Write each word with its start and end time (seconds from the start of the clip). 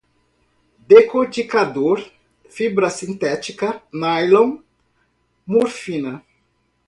decorticador, 0.79 2.01
fibra 2.49 2.89
sintética, 2.89 3.83
nylon, 3.93 4.57
morfina 5.45 6.23